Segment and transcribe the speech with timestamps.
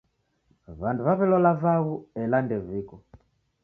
[0.79, 2.95] W'andu w'aw'elola vaghu, ela ndeviko